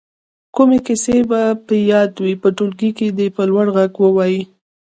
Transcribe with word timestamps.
کومې 0.55 0.79
کیسې 0.87 1.15
په 1.65 1.75
یاد 1.91 2.11
وي 2.23 2.33
په 2.43 2.47
ټولګي 2.57 2.91
کې 2.97 3.07
دې 3.17 3.27
په 3.35 3.41
لوړ 3.49 3.65
غږ 3.75 3.91
ووايي. 4.03 4.41